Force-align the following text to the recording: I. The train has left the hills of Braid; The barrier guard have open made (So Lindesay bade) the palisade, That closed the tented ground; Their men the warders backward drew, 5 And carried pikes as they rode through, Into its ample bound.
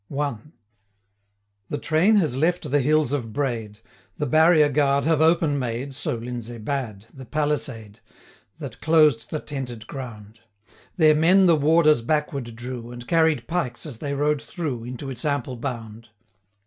I. 0.19 0.35
The 1.69 1.77
train 1.77 2.15
has 2.15 2.35
left 2.35 2.71
the 2.71 2.79
hills 2.79 3.11
of 3.11 3.31
Braid; 3.31 3.81
The 4.17 4.25
barrier 4.25 4.67
guard 4.67 5.03
have 5.03 5.21
open 5.21 5.59
made 5.59 5.93
(So 5.93 6.15
Lindesay 6.15 6.57
bade) 6.57 7.05
the 7.13 7.23
palisade, 7.27 7.99
That 8.57 8.81
closed 8.81 9.29
the 9.29 9.39
tented 9.39 9.85
ground; 9.85 10.39
Their 10.97 11.13
men 11.13 11.45
the 11.45 11.55
warders 11.55 12.01
backward 12.01 12.55
drew, 12.55 12.81
5 12.85 12.91
And 12.93 13.07
carried 13.07 13.47
pikes 13.47 13.85
as 13.85 13.99
they 13.99 14.15
rode 14.15 14.41
through, 14.41 14.85
Into 14.85 15.11
its 15.11 15.23
ample 15.23 15.55
bound. 15.55 16.09